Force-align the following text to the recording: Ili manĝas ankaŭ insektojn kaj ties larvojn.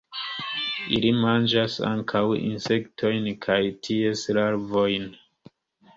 Ili 0.99 1.11
manĝas 1.25 1.75
ankaŭ 1.91 2.23
insektojn 2.39 3.31
kaj 3.47 3.61
ties 3.89 4.29
larvojn. 4.39 5.11